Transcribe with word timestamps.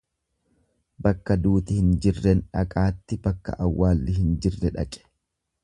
Bakka 1.07 1.37
duuti 1.43 1.77
hin 1.81 1.91
jirren 2.05 2.41
dhaqaatti 2.57 3.21
bakka 3.29 3.57
awwalli 3.69 4.19
hin 4.19 4.33
jirre 4.47 4.73
dhaqe. 4.81 5.07